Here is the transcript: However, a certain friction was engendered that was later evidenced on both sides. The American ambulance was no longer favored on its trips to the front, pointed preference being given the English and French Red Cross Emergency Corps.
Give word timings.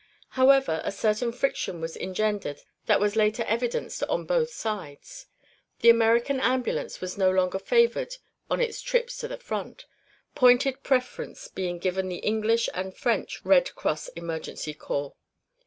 However, 0.29 0.81
a 0.83 0.91
certain 0.91 1.31
friction 1.31 1.79
was 1.79 1.95
engendered 1.95 2.63
that 2.87 2.99
was 2.99 3.15
later 3.15 3.43
evidenced 3.43 4.01
on 4.05 4.25
both 4.25 4.49
sides. 4.49 5.27
The 5.81 5.91
American 5.91 6.39
ambulance 6.39 7.01
was 7.01 7.19
no 7.19 7.29
longer 7.29 7.59
favored 7.59 8.15
on 8.49 8.59
its 8.59 8.81
trips 8.81 9.17
to 9.19 9.27
the 9.27 9.37
front, 9.37 9.85
pointed 10.33 10.81
preference 10.81 11.47
being 11.49 11.77
given 11.77 12.09
the 12.09 12.15
English 12.15 12.67
and 12.73 12.97
French 12.97 13.41
Red 13.45 13.75
Cross 13.75 14.07
Emergency 14.15 14.73
Corps. 14.73 15.13